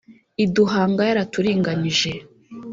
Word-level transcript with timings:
Iduhanga 0.43 1.01
yaraturinganije 1.09 2.11